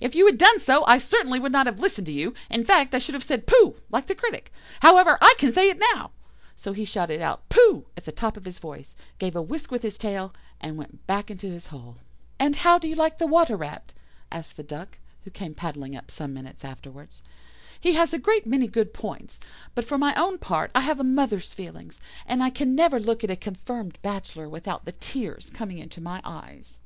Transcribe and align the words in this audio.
If 0.00 0.16
you 0.16 0.26
had 0.26 0.38
done 0.38 0.58
so, 0.58 0.84
I 0.86 0.98
certainly 0.98 1.38
would 1.38 1.52
not 1.52 1.66
have 1.66 1.78
listened 1.78 2.08
to 2.08 2.12
you; 2.12 2.34
in 2.50 2.64
fact, 2.64 2.96
I 2.96 2.98
should 2.98 3.14
have 3.14 3.22
said 3.22 3.46
'Pooh,' 3.46 3.76
like 3.90 4.08
the 4.08 4.14
critic. 4.16 4.52
However, 4.80 5.16
I 5.22 5.36
can 5.38 5.52
say 5.52 5.70
it 5.70 5.80
now"; 5.94 6.10
so 6.56 6.72
he 6.72 6.84
shouted 6.84 7.22
out 7.22 7.48
"Pooh" 7.48 7.86
at 7.96 8.04
the 8.04 8.10
top 8.10 8.36
of 8.36 8.44
his 8.44 8.58
voice, 8.58 8.96
gave 9.18 9.36
a 9.36 9.40
whisk 9.40 9.70
with 9.70 9.82
his 9.84 9.96
tail, 9.96 10.34
and 10.60 10.76
went 10.78 11.06
back 11.06 11.30
into 11.30 11.46
his 11.46 11.68
hole. 11.68 11.98
"And 12.40 12.56
how 12.56 12.78
do 12.80 12.88
you 12.88 12.96
like 12.96 13.18
the 13.18 13.28
Water 13.28 13.56
rat?" 13.56 13.94
asked 14.32 14.56
the 14.56 14.64
Duck, 14.64 14.98
who 15.22 15.30
came 15.30 15.54
paddling 15.54 15.94
up 15.94 16.10
some 16.10 16.34
minutes 16.34 16.64
afterwards. 16.64 17.22
"He 17.80 17.92
has 17.92 18.12
a 18.12 18.18
great 18.18 18.46
many 18.48 18.66
good 18.66 18.92
points, 18.92 19.38
but 19.76 19.84
for 19.84 19.96
my 19.96 20.12
own 20.16 20.38
part 20.38 20.72
I 20.74 20.80
have 20.80 20.98
a 20.98 21.04
mother's 21.04 21.54
feelings, 21.54 22.00
and 22.26 22.42
I 22.42 22.50
can 22.50 22.74
never 22.74 22.98
look 22.98 23.22
at 23.22 23.30
a 23.30 23.36
confirmed 23.36 24.00
bachelor 24.02 24.48
without 24.48 24.86
the 24.86 24.90
tears 24.98 25.50
coming 25.54 25.78
into 25.78 26.00
my 26.00 26.20
eyes." 26.24 26.80